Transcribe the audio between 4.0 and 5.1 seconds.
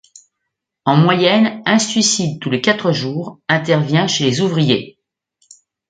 chez les ouvriers.